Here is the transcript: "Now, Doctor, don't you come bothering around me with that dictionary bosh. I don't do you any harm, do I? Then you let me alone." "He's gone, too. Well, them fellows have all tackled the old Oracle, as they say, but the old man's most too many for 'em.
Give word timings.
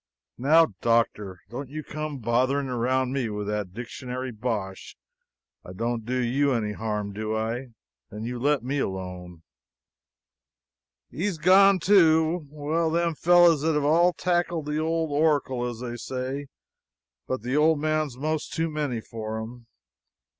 "Now, 0.39 0.73
Doctor, 0.81 1.41
don't 1.51 1.69
you 1.69 1.83
come 1.83 2.17
bothering 2.17 2.67
around 2.67 3.11
me 3.13 3.29
with 3.29 3.45
that 3.45 3.71
dictionary 3.71 4.31
bosh. 4.31 4.97
I 5.63 5.73
don't 5.73 6.05
do 6.07 6.17
you 6.17 6.53
any 6.53 6.71
harm, 6.71 7.13
do 7.13 7.37
I? 7.37 7.67
Then 8.09 8.23
you 8.23 8.39
let 8.39 8.63
me 8.63 8.79
alone." 8.79 9.43
"He's 11.11 11.37
gone, 11.37 11.77
too. 11.77 12.47
Well, 12.49 12.89
them 12.89 13.13
fellows 13.13 13.63
have 13.63 13.83
all 13.83 14.13
tackled 14.13 14.65
the 14.65 14.79
old 14.79 15.11
Oracle, 15.11 15.67
as 15.67 15.81
they 15.81 15.97
say, 15.97 16.47
but 17.27 17.43
the 17.43 17.55
old 17.55 17.79
man's 17.79 18.17
most 18.17 18.53
too 18.53 18.71
many 18.71 19.01
for 19.01 19.39
'em. 19.39 19.67